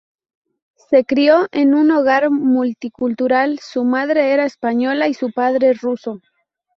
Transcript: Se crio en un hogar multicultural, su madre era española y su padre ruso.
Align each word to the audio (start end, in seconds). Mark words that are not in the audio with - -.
Se 0.89 1.05
crio 1.05 1.47
en 1.51 1.75
un 1.75 1.91
hogar 1.91 2.31
multicultural, 2.31 3.59
su 3.59 3.83
madre 3.83 4.33
era 4.33 4.45
española 4.45 5.07
y 5.07 5.13
su 5.13 5.31
padre 5.31 5.73
ruso. 5.73 6.19